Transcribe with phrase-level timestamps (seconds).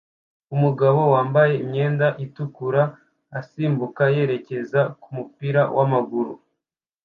[0.55, 2.83] Umugabo wambaye imyenda itukura
[3.39, 6.33] asimbuka yerekeza kumupira wamaguru